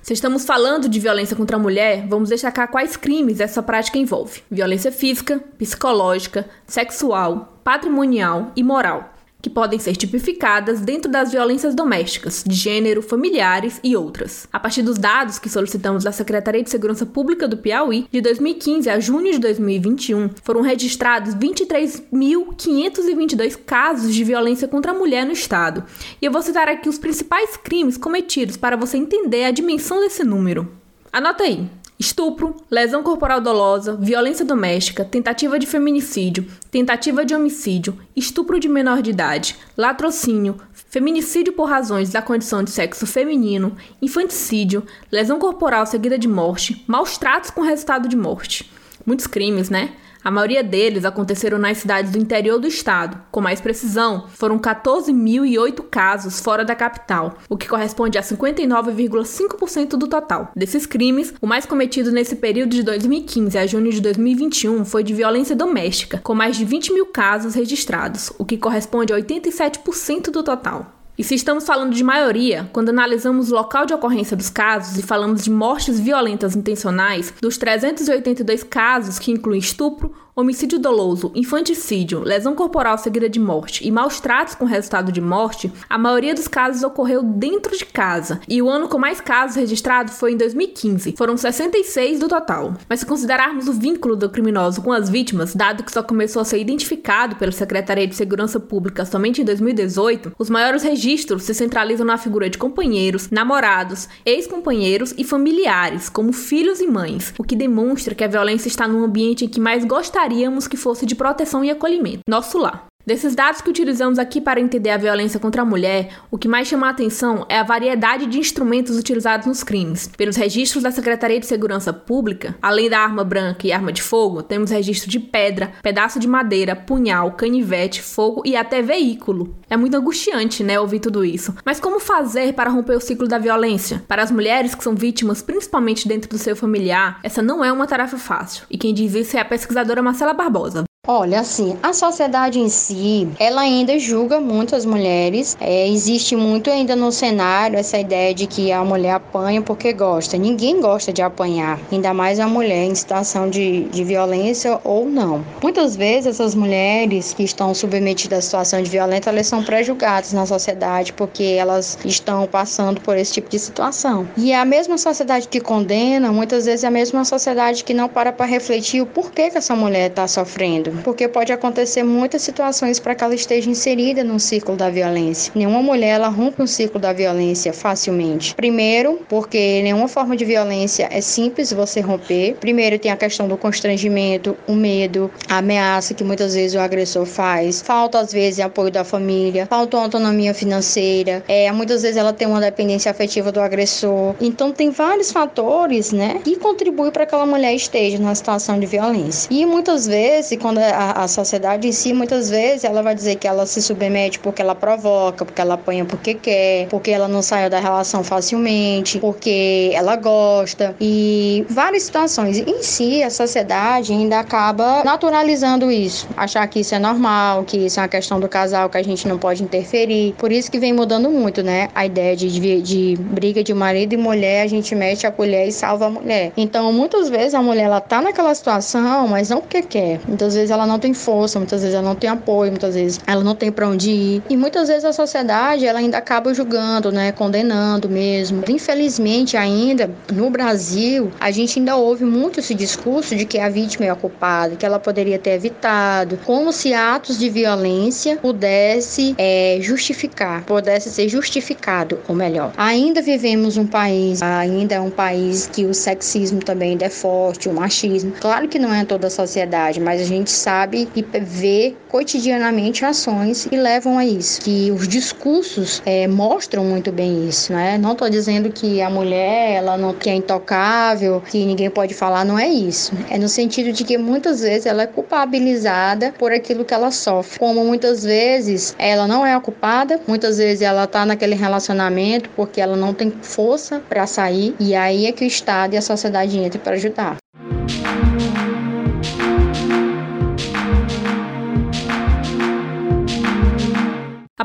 Se 0.01 0.13
estamos 0.13 0.47
falando 0.47 0.89
de 0.89 1.01
violência 1.01 1.37
contra 1.37 1.57
a 1.57 1.59
mulher, 1.59 2.07
vamos 2.07 2.29
destacar 2.29 2.71
quais 2.71 2.97
crimes 2.97 3.41
essa 3.41 3.61
prática 3.61 3.99
envolve: 3.99 4.43
violência 4.49 4.93
física, 4.93 5.41
psicológica, 5.59 6.49
sexual, 6.67 7.61
patrimonial 7.65 8.53
e 8.55 8.63
moral 8.63 9.18
que 9.41 9.49
podem 9.49 9.79
ser 9.79 9.95
tipificadas 9.97 10.81
dentro 10.81 11.09
das 11.11 11.31
violências 11.31 11.75
domésticas, 11.75 12.45
de 12.47 12.55
gênero, 12.55 13.01
familiares 13.03 13.81
e 13.83 13.97
outras. 13.97 14.47
A 14.53 14.59
partir 14.59 14.83
dos 14.83 14.99
dados 14.99 15.39
que 15.39 15.49
solicitamos 15.49 16.05
da 16.05 16.13
Secretaria 16.13 16.63
de 16.63 16.71
Segurança 16.71 17.07
Pública 17.07 17.47
do 17.47 17.57
Piauí, 17.57 18.07
de 18.11 18.21
2015 18.21 18.91
a 18.91 18.99
junho 18.99 19.31
de 19.33 19.39
2021, 19.39 20.31
foram 20.43 20.61
registrados 20.61 21.35
23.522 21.35 23.57
casos 23.65 24.15
de 24.15 24.25
violência 24.25 24.67
contra 24.67 24.91
a 24.93 24.95
mulher 24.95 25.25
no 25.25 25.33
estado. 25.33 25.85
E 26.21 26.27
eu 26.27 26.33
vou 26.33 26.43
citar 26.43 26.69
aqui 26.69 26.89
os 26.89 26.99
principais 26.99 27.57
crimes 27.57 27.97
cometidos 27.97 28.57
para 28.57 28.77
você 28.77 28.97
entender 28.97 29.45
a 29.45 29.51
dimensão 29.51 30.01
desse 30.01 30.25
número. 30.25 30.69
Anota 31.13 31.45
aí: 31.45 31.69
estupro, 31.99 32.55
lesão 32.71 33.03
corporal 33.03 33.41
dolosa, 33.41 33.97
violência 33.97 34.45
doméstica, 34.45 35.05
tentativa 35.05 35.59
de 35.59 35.67
feminicídio, 35.67 36.47
tentativa 36.71 37.25
de 37.25 37.35
homicídio, 37.35 37.99
estupro 38.15 38.61
de 38.61 38.69
menor 38.69 39.03
de 39.03 39.11
idade, 39.11 39.57
latrocínio, 39.77 40.57
feminicídio 40.73 41.53
por 41.53 41.69
razões 41.69 42.11
da 42.11 42.23
condição 42.23 42.63
de 42.63 42.71
sexo 42.71 43.07
feminino, 43.07 43.77
infanticídio, 44.01 44.87
lesão 45.11 45.39
corporal 45.39 45.85
seguida 45.87 46.17
de 46.17 46.29
morte, 46.29 46.85
maus 46.87 47.19
tratos 47.19 47.51
com 47.51 47.63
resultado 47.63 48.09
de 48.09 48.17
morte. 48.17 48.71
Muitos 49.05 49.27
crimes, 49.27 49.69
né? 49.69 49.93
A 50.23 50.31
maioria 50.31 50.63
deles 50.63 51.05
aconteceram 51.05 51.59
nas 51.59 51.79
cidades 51.79 52.13
do 52.13 52.19
interior 52.19 52.59
do 52.59 52.67
estado. 52.67 53.21
Com 53.31 53.41
mais 53.41 53.61
precisão, 53.61 54.27
foram 54.29 54.59
14.008 54.59 55.83
casos 55.91 56.41
fora 56.41 56.65
da 56.65 56.75
capital, 56.75 57.39
o 57.49 57.57
que 57.57 57.69
corresponde 57.69 58.19
a 58.19 58.23
59,5% 58.23 59.91
do 59.91 60.09
total. 60.09 60.51
Desses 60.57 60.87
crimes, 60.87 61.33
o 61.41 61.47
mais 61.47 61.65
cometido 61.65 62.11
nesse 62.11 62.37
período 62.37 62.71
de 62.71 62.83
2015 62.83 63.57
a 63.57 63.67
junho 63.67 63.91
de 63.91 64.01
2021 64.01 64.85
foi 64.85 65.03
de 65.03 65.15
violência 65.15 65.55
doméstica, 65.55 66.21
com 66.23 66.35
mais 66.35 66.57
de 66.57 66.65
20 66.65 66.93
mil 66.93 67.07
casos 67.07 67.55
registrados, 67.55 68.33
o 68.39 68.45
que 68.45 68.59
corresponde 68.59 69.13
a 69.13 69.17
87% 69.17 70.31
do 70.31 70.43
total. 70.43 70.98
E 71.19 71.25
se 71.25 71.35
estamos 71.35 71.67
falando 71.67 71.93
de 71.93 72.05
maioria, 72.05 72.71
quando 72.73 72.91
analisamos 72.91 73.51
o 73.51 73.55
local 73.57 73.85
de 73.85 73.93
ocorrência 73.93 74.37
dos 74.37 74.49
casos 74.49 74.97
e 74.97 75.03
falamos 75.03 75.43
de 75.43 75.51
mortes 75.51 75.99
violentas 75.99 76.55
intencionais, 76.55 77.35
dos 77.41 77.59
382 77.59 78.63
casos 78.63 79.19
que 79.19 79.33
incluem 79.33 79.59
estupro, 79.59 80.15
homicídio 80.41 80.79
doloso, 80.79 81.33
infanticídio, 81.35 82.21
lesão 82.21 82.55
corporal 82.55 82.97
seguida 82.97 83.29
de 83.29 83.41
morte 83.41 83.85
e 83.85 83.91
maus 83.91 84.21
tratos 84.21 84.55
com 84.55 84.65
resultado 84.65 85.11
de 85.11 85.21
morte, 85.21 85.73
a 85.91 85.99
maioria 85.99 86.33
dos 86.33 86.47
casos 86.47 86.85
ocorreu 86.85 87.25
dentro 87.25 87.77
de 87.77 87.85
casa, 87.85 88.41
e 88.49 88.63
o 88.63 88.71
ano 88.71 88.87
com 88.87 88.99
mais 88.99 89.21
casos 89.21 89.57
registrados 89.57 90.17
foi 90.17 90.35
em 90.35 90.37
2015, 90.37 91.17
foram 91.19 91.37
66 91.37 92.21
do 92.21 92.29
total. 92.29 92.75
Mas 92.89 93.01
se 93.01 93.07
considerarmos 93.07 93.67
o 93.67 93.73
vínculo 93.73 94.15
do 94.15 94.31
criminoso 94.31 94.81
com 94.81 94.93
as 94.93 95.11
vítimas, 95.11 95.57
dado 95.57 95.83
que 95.83 95.91
só 95.91 96.05
começou 96.05 96.41
a 96.41 96.45
ser 96.45 96.61
identificado 96.61 97.35
pela 97.35 97.51
Secretaria 97.51 98.07
de 98.07 98.15
Segurança 98.15 98.61
Pública 98.61 99.05
somente 99.05 99.43
em 99.43 99.45
2018, 99.45 100.35
os 100.39 100.49
maiores 100.49 100.85
registros 100.85 101.43
se 101.43 101.53
centralizam 101.53 102.07
na 102.07 102.17
figura 102.17 102.49
de 102.49 102.59
companheiros, 102.59 103.29
namorados, 103.29 104.09
ex-companheiros 104.25 105.13
e 105.19 105.25
familiares, 105.25 106.09
como 106.09 106.33
filhos 106.33 106.81
e 106.81 106.87
mães, 106.87 107.35
o 107.37 107.43
que 107.43 107.57
demonstra 107.57 108.15
que 108.15 108.23
a 108.23 108.29
violência 108.29 108.69
está 108.69 108.87
no 108.87 109.03
ambiente 109.03 109.45
em 109.45 109.49
que 109.49 109.59
mais 109.59 109.85
gostaria 109.85 110.28
gostaríamos 110.29 110.69
que 110.69 110.77
fosse 110.77 111.07
de 111.07 111.15
proteção 111.15 111.65
e 111.65 111.71
acolhimento, 111.71 112.21
nosso 112.29 112.59
lar. 112.59 112.87
Desses 113.09 113.35
dados 113.35 113.63
que 113.63 113.71
utilizamos 113.71 114.19
aqui 114.19 114.39
para 114.39 114.61
entender 114.61 114.91
a 114.91 114.99
violência 114.99 115.41
contra 115.41 115.63
a 115.63 115.65
mulher, 115.65 116.11
o 116.31 116.37
que 116.37 116.47
mais 116.47 116.69
chama 116.69 116.89
a 116.89 116.91
atenção 116.91 117.47
é 117.49 117.59
a 117.59 117.63
variedade 117.63 118.27
de 118.27 118.39
instrumentos 118.39 118.99
utilizados 118.99 119.47
nos 119.47 119.63
crimes. 119.63 120.11
Pelos 120.15 120.37
registros 120.37 120.83
da 120.83 120.91
Secretaria 120.91 121.41
de 121.41 121.47
Segurança 121.47 121.91
Pública, 121.91 122.55
além 122.61 122.91
da 122.91 122.99
arma 122.99 123.25
branca 123.25 123.67
e 123.67 123.73
arma 123.73 123.95
de 123.95 124.03
fogo, 124.03 124.43
temos 124.43 124.71
registro 124.71 125.09
de 125.09 125.19
pedra, 125.19 125.73
pedaço 125.83 126.19
de 126.19 126.29
madeira, 126.29 126.77
punhal, 126.77 127.33
canivete, 127.33 128.03
fogo 128.03 128.43
e 128.45 128.55
até 128.55 128.83
veículo. 128.83 129.57
É 129.71 129.77
muito 129.79 129.97
angustiante, 129.97 130.63
né, 130.63 130.79
ouvir 130.79 131.01
tudo 131.01 131.25
isso. 131.25 131.55
Mas 131.65 131.81
como 131.81 132.01
fazer 132.01 132.53
para 132.53 132.69
romper 132.69 132.95
o 132.95 133.01
ciclo 133.01 133.27
da 133.27 133.39
violência? 133.39 134.05
Para 134.07 134.23
as 134.23 134.31
mulheres 134.31 134.75
que 134.75 134.85
são 134.85 134.95
vítimas, 134.95 135.41
principalmente 135.41 136.07
dentro 136.07 136.29
do 136.29 136.37
seu 136.37 136.55
familiar, 136.55 137.21
essa 137.23 137.41
não 137.41 137.65
é 137.65 137.73
uma 137.73 137.87
tarefa 137.87 138.19
fácil. 138.19 138.67
E 138.71 138.77
quem 138.77 138.93
diz 138.93 139.15
isso 139.15 139.35
é 139.35 139.41
a 139.41 139.47
pesquisadora 139.47 140.03
Marcela 140.03 140.35
Barbosa. 140.35 140.85
Olha, 141.11 141.41
assim, 141.41 141.75
a 141.83 141.95
sociedade 141.95 142.61
em 142.61 142.69
si, 142.69 143.27
ela 143.41 143.63
ainda 143.63 143.99
julga 143.99 144.43
muito 144.43 144.77
as 144.77 144.85
mulheres. 144.85 145.57
É, 145.59 145.89
existe 145.89 146.37
muito 146.37 146.69
ainda 146.69 146.95
no 146.95 147.11
cenário 147.11 147.79
essa 147.79 147.99
ideia 147.99 148.35
de 148.35 148.47
que 148.47 148.71
a 148.71 148.85
mulher 148.85 149.13
apanha 149.13 149.63
porque 149.63 149.91
gosta. 149.95 150.37
Ninguém 150.37 150.83
gosta 150.83 151.11
de 151.11 151.23
apanhar, 151.23 151.81
ainda 151.91 152.13
mais 152.13 152.39
a 152.39 152.47
mulher 152.47 152.85
em 152.85 152.95
situação 152.95 153.49
de, 153.49 153.85
de 153.85 154.05
violência 154.05 154.79
ou 154.85 155.07
não. 155.07 155.43
Muitas 155.63 155.97
vezes 155.97 156.27
essas 156.27 156.55
mulheres 156.55 157.33
que 157.33 157.43
estão 157.43 157.73
submetidas 157.73 158.41
à 158.41 158.43
situação 158.43 158.83
de 158.83 158.91
violência, 158.91 159.31
elas 159.31 159.47
são 159.47 159.65
pré-julgadas 159.65 160.35
na 160.35 160.45
sociedade 160.45 161.15
porque 161.15 161.57
elas 161.59 161.99
estão 162.05 162.47
passando 162.47 163.01
por 163.01 163.17
esse 163.17 163.33
tipo 163.33 163.49
de 163.49 163.59
situação. 163.59 164.29
E 164.37 164.53
é 164.53 164.61
a 164.61 164.65
mesma 164.67 164.99
sociedade 164.99 165.49
que 165.49 165.59
condena, 165.59 166.31
muitas 166.31 166.67
vezes 166.67 166.85
é 166.85 166.89
a 166.89 166.91
mesma 166.91 167.25
sociedade 167.25 167.83
que 167.83 167.95
não 167.95 168.11
para 168.11 168.31
para 168.31 168.45
refletir 168.45 169.01
o 169.01 169.07
porquê 169.07 169.49
que 169.49 169.57
essa 169.57 169.75
mulher 169.75 170.11
está 170.11 170.29
sofrendo 170.29 170.98
porque 171.03 171.29
pode 171.29 171.53
acontecer 171.53 172.03
muitas 172.03 172.43
situações 172.43 172.99
para 172.99 173.15
que 173.15 173.25
ela 173.25 173.35
esteja 173.35 173.71
inserida 173.71 174.23
num 174.25 174.39
ciclo 174.39 174.77
da 174.77 174.91
violência. 174.91 175.53
Nenhuma 175.55 175.83
mulher 175.83 176.11
ela 176.11 176.29
rompe 176.29 176.63
um 176.63 176.67
ciclo 176.67 177.01
da 177.01 177.13
violência 177.13 177.73
facilmente. 177.73 178.55
Primeiro, 178.55 179.21
porque 179.29 179.83
nenhuma 179.83 180.09
forma 180.09 180.37
de 180.37 180.45
violência 180.45 181.09
é 181.11 181.21
simples 181.21 181.73
você 181.73 182.01
romper. 182.01 182.57
Primeiro 182.61 182.99
tem 182.99 183.11
a 183.11 183.17
questão 183.17 183.49
do 183.49 183.57
constrangimento, 183.57 184.57
o 184.67 184.75
medo, 184.75 185.31
a 185.49 185.59
ameaça 185.59 186.15
que 186.15 186.25
muitas 186.25 186.55
vezes 186.55 186.75
o 186.75 186.81
agressor 186.81 187.27
faz. 187.27 187.81
Falta 187.81 188.19
às 188.19 188.33
vezes 188.33 188.61
apoio 188.61 188.91
da 188.91 189.05
família, 189.05 189.67
falta 189.67 189.97
autonomia 189.97 190.53
financeira. 190.55 191.43
É, 191.49 191.71
muitas 191.73 192.03
vezes 192.03 192.17
ela 192.17 192.33
tem 192.33 192.47
uma 192.47 192.61
dependência 192.61 193.11
afetiva 193.11 193.51
do 193.51 193.61
agressor. 193.61 194.35
Então 194.41 194.73
tem 194.73 194.91
vários 194.91 195.33
fatores, 195.33 196.13
né, 196.13 196.41
que 196.45 196.57
contribuem 196.57 197.11
para 197.11 197.25
que 197.25 197.35
aquela 197.35 197.47
mulher 197.47 197.75
esteja 197.75 198.19
na 198.19 198.35
situação 198.35 198.79
de 198.79 198.87
violência. 198.87 199.49
E 199.51 199.65
muitas 199.65 200.07
vezes 200.07 200.59
quando 200.59 200.78
a, 200.83 201.25
a 201.25 201.29
sociedade 201.29 201.89
em 201.89 201.93
si, 201.93 202.13
muitas 202.13 202.51
vezes, 202.51 202.85
ela 202.85 203.03
vai 203.03 203.15
dizer 203.15 203.37
que 203.37 203.47
ela 203.47 203.67
se 203.67 203.81
submete 203.83 204.39
porque 204.39 204.63
ela 204.63 204.75
provoca, 204.75 205.45
porque 205.45 205.61
ela 205.61 205.75
apanha 205.75 206.05
porque 206.05 206.35
quer, 206.35 206.87
porque 206.89 207.11
ela 207.11 207.29
não 207.29 207.43
saiu 207.43 207.71
da 207.71 207.79
relação 207.79 208.23
facilmente, 208.25 209.19
porque 209.19 209.91
ela 209.95 210.17
gosta 210.17 210.95
e 211.01 211.65
várias 211.69 212.05
situações. 212.05 212.59
Em 212.59 212.83
si, 212.83 213.23
a 213.23 213.31
sociedade 213.31 214.13
ainda 214.13 214.41
acaba 214.41 215.03
naturalizando 215.05 215.91
isso, 215.91 216.29
achar 216.37 216.67
que 216.67 216.81
isso 216.81 216.95
é 216.95 216.99
normal, 216.99 217.65
que 217.65 217.77
isso 217.77 217.99
é 217.99 218.03
uma 218.03 218.09
questão 218.09 218.41
do 218.41 218.49
casal, 218.49 218.89
que 218.89 218.99
a 218.99 219.03
gente 219.03 219.27
não 219.27 219.39
pode 219.39 219.63
interferir. 219.63 220.35
Por 220.39 220.53
isso 220.53 220.71
que 220.71 220.79
vem 220.79 220.93
mudando 220.93 221.31
muito, 221.31 221.63
né? 221.63 221.89
A 221.95 222.07
ideia 222.07 222.37
de, 222.37 222.49
de, 222.49 222.83
de 222.83 223.17
briga 223.17 223.63
de 223.63 223.75
marido 223.75 224.15
e 224.15 224.17
mulher, 224.17 224.63
a 224.63 224.67
gente 224.67 224.95
mete 224.95 225.27
a 225.27 225.31
colher 225.31 225.69
e 225.69 225.73
salva 225.73 226.07
a 226.07 226.11
mulher. 226.11 226.53
Então, 226.57 226.93
muitas 226.93 227.29
vezes 227.29 227.55
a 227.55 227.63
mulher 227.63 227.85
ela 227.85 228.01
tá 228.01 228.21
naquela 228.21 228.55
situação, 228.55 229.29
mas 229.29 229.49
não 229.49 229.61
porque 229.61 229.83
quer. 229.83 230.21
Muitas 230.27 230.55
vezes 230.55 230.68
vezes 230.69 230.71
ela 230.71 230.87
não 230.87 230.99
tem 230.99 231.15
força, 231.15 231.59
muitas 231.59 231.81
vezes 231.81 231.95
ela 231.95 232.09
não 232.09 232.15
tem 232.15 232.29
apoio, 232.31 232.71
muitas 232.71 232.95
vezes 232.95 233.21
ela 233.27 233.43
não 233.43 233.55
tem 233.55 233.73
para 233.73 233.89
onde 233.89 234.11
ir. 234.11 234.43
E 234.49 234.57
muitas 234.57 234.89
vezes 234.89 235.05
a 235.05 235.13
sociedade 235.13 235.87
ela 235.87 235.99
ainda 235.99 236.19
acaba 236.19 236.53
julgando, 236.53 237.11
né, 237.11 237.33
condenando 237.33 238.09
mesmo. 238.09 238.63
Infelizmente 238.69 239.57
ainda 239.57 240.11
no 240.33 240.51
Brasil, 240.51 241.31
a 241.41 241.51
gente 241.51 241.79
ainda 241.79 241.97
ouve 241.97 242.25
muito 242.25 242.61
esse 242.61 242.75
discurso 242.75 243.35
de 243.35 243.45
que 243.45 243.59
a 243.59 243.69
vítima 243.69 244.07
é 244.07 244.11
a 244.11 244.15
culpada, 244.15 244.77
que 244.77 244.85
ela 244.85 244.99
poderia 244.99 245.39
ter 245.39 245.51
evitado, 245.51 246.39
como 246.45 246.73
se 246.73 246.93
atos 246.93 247.39
de 247.39 247.49
violência 247.49 248.37
pudesse 248.37 249.35
é, 249.39 249.79
justificar, 249.81 250.65
pudesse 250.65 251.11
ser 251.11 251.29
justificado, 251.29 252.19
ou 252.29 252.35
melhor. 252.35 252.73
Ainda 252.77 253.23
vivemos 253.23 253.77
um 253.77 253.87
país, 253.87 254.43
ainda 254.43 254.97
é 254.97 255.01
um 255.01 255.11
país 255.11 255.67
que 255.67 255.85
o 255.85 255.95
sexismo 255.95 256.61
também 256.61 256.97
é 257.01 257.09
forte, 257.09 257.69
o 257.69 257.73
machismo. 257.73 258.33
Claro 258.41 258.69
que 258.69 258.79
não 258.79 258.93
é 258.93 259.05
toda 259.05 259.27
a 259.27 259.31
sociedade, 259.31 260.01
mas 260.01 260.21
a 260.21 260.25
gente 260.25 260.51
sabe 260.59 261.09
e 261.15 261.25
vê 261.41 261.95
cotidianamente 262.09 263.05
ações 263.05 263.67
que 263.67 263.77
levam 263.77 264.19
a 264.19 264.25
isso, 264.25 264.61
que 264.61 264.91
os 264.91 265.07
discursos 265.07 266.03
é, 266.05 266.27
mostram 266.27 266.85
muito 266.85 267.13
bem 267.13 267.49
isso, 267.49 267.73
né? 267.73 267.99
Não 267.99 268.13
estou 268.13 268.29
dizendo 268.29 268.71
que 268.71 269.01
a 269.01 269.11
mulher 269.11 269.77
ela 269.77 269.97
não 269.97 270.13
que 270.13 270.29
é 270.29 270.35
intocável, 270.35 271.41
que 271.41 271.65
ninguém 271.65 271.91
pode 271.91 272.15
falar, 272.15 272.45
não 272.45 272.59
é 272.59 272.69
isso. 272.69 273.13
É 273.31 273.39
no 273.39 273.49
sentido 273.49 273.93
de 273.93 274.05
que 274.05 274.19
muitas 274.19 274.61
vezes 274.61 274.87
ela 274.87 275.03
é 275.03 275.07
culpabilizada 275.07 276.33
por 276.39 276.53
aquilo 276.53 276.85
que 276.85 276.95
ela 276.95 277.11
sofre, 277.11 277.59
como 277.59 277.85
muitas 277.85 278.25
vezes 278.25 278.95
ela 278.99 279.27
não 279.27 279.47
é 279.47 279.55
a 279.55 279.61
culpada, 279.61 280.21
muitas 280.27 280.59
vezes 280.59 280.83
ela 280.83 281.05
está 281.05 281.25
naquele 281.25 281.55
relacionamento 281.55 282.51
porque 282.57 282.81
ela 282.81 282.97
não 282.97 283.15
tem 283.15 283.31
força 283.43 284.01
para 284.09 284.27
sair 284.27 284.75
e 284.81 284.95
aí 284.95 285.27
é 285.27 285.33
que 285.33 285.45
o 285.45 285.47
Estado 285.47 285.95
e 285.95 285.97
a 285.97 286.03
sociedade 286.03 286.59
entram 286.59 286.81
para 286.81 286.95
ajudar. 286.95 287.37